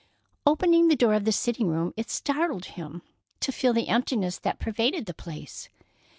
Opening 0.47 0.87
the 0.87 0.95
door 0.95 1.13
of 1.13 1.25
the 1.25 1.31
sitting 1.31 1.67
room, 1.67 1.93
it 1.95 2.09
startled 2.09 2.65
him 2.73 3.03
to 3.39 3.51
feel 3.51 3.71
the 3.71 3.87
emptiness 3.87 4.39
that 4.39 4.57
pervaded 4.57 5.05
the 5.05 5.13
place. 5.13 5.69